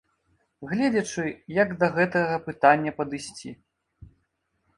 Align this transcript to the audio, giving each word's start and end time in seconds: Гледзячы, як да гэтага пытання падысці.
Гледзячы, 0.69 1.25
як 1.57 1.69
да 1.83 1.89
гэтага 1.99 2.39
пытання 2.49 2.91
падысці. 3.03 3.49